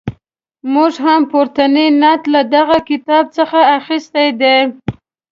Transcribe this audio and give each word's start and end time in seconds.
موږ 0.73 0.93
هم 1.05 1.21
پورتنی 1.31 1.85
نعت 2.01 2.21
له 2.33 2.41
دغه 2.55 2.77
کتاب 2.89 3.23
څخه 3.37 3.59
اخیستی 3.77 4.27
دی. 4.41 4.57